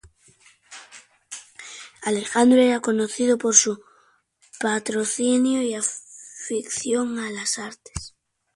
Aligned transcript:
Alejandro 2.01 2.59
era 2.63 2.79
conocido 2.79 3.37
por 3.37 3.53
su 3.53 3.83
patrocinio 4.59 5.61
y 5.61 5.75
afición 5.75 7.19
a 7.19 7.29
las 7.29 7.59
artes. 7.59 8.15